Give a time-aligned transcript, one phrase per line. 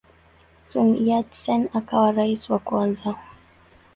[0.69, 3.11] Sun Yat-sen akawa rais wa kwanza.